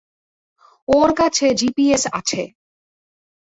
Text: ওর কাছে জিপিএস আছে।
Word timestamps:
ওর 0.87 1.09
কাছে 1.13 1.45
জিপিএস 1.53 2.03
আছে। 2.19 2.41